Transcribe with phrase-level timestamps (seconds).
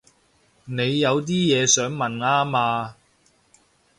[0.65, 2.95] 你有啲嘢想問吖嘛